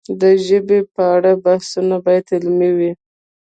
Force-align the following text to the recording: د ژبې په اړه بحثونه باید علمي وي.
د 0.21 0.23
ژبې 0.47 0.79
په 0.93 1.03
اړه 1.15 1.31
بحثونه 1.43 1.95
باید 2.05 2.25
علمي 2.35 2.71
وي. 2.77 2.91